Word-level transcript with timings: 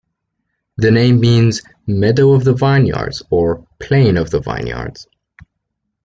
The 0.77 0.89
name 0.89 1.19
means 1.19 1.61
"meadow 1.85 2.31
of 2.31 2.43
the 2.43 2.55
vineyards" 2.55 3.21
or 3.29 3.67
"plain 3.79 4.17
of 4.17 4.31
the 4.31 4.39
vineyards. 4.39 5.05